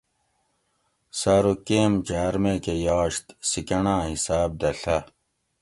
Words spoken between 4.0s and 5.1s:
حساب دہ ڷہ